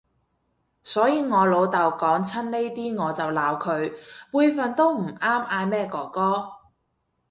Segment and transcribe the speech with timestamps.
[0.81, 3.93] 所以我老豆講親呢啲我就鬧佢，
[4.31, 6.53] 輩份都唔啱嗌咩哥哥